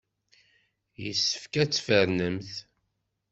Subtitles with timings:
[1.03, 2.51] Yessefk ad tfernemt.